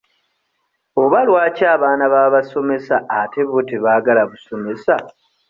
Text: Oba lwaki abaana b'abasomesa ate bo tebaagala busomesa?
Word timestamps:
Oba 1.03 1.19
lwaki 1.27 1.63
abaana 1.75 2.05
b'abasomesa 2.13 2.95
ate 3.19 3.41
bo 3.49 3.59
tebaagala 3.69 4.21
busomesa? 4.31 4.95